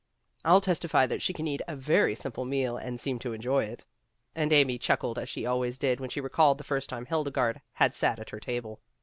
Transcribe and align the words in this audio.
"I'll 0.43 0.61
testify 0.61 1.05
that 1.05 1.21
she 1.21 1.31
can 1.31 1.45
eat 1.45 1.61
a 1.67 1.75
very 1.75 2.15
simple 2.15 2.43
meal 2.43 2.75
and 2.75 2.99
seem 2.99 3.19
to 3.19 3.33
enjoy 3.33 3.65
it." 3.65 3.85
And 4.33 4.51
Amy 4.51 4.79
chuc 4.79 4.97
kled 4.97 5.19
as 5.21 5.29
she 5.29 5.45
always 5.45 5.77
did 5.77 5.99
when 5.99 6.09
she 6.09 6.19
recalled 6.19 6.57
the 6.57 6.63
first 6.63 6.89
time 6.89 7.05
Hildegarde 7.05 7.61
had 7.73 7.93
sat 7.93 8.17
at 8.17 8.31
her 8.31 8.39
table. 8.39 8.81